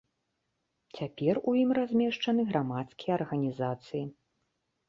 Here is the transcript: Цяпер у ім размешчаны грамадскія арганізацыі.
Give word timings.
Цяпер 0.99 1.35
у 1.51 1.53
ім 1.63 1.75
размешчаны 1.79 2.41
грамадскія 2.53 3.13
арганізацыі. 3.19 4.03